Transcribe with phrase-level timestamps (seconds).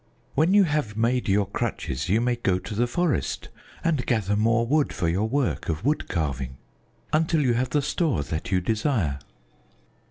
[0.33, 3.49] When you have made your crutches, you may go to the forest
[3.83, 6.57] and gather more wood for your work of wood carving,
[7.13, 9.19] until you have the store that you desire."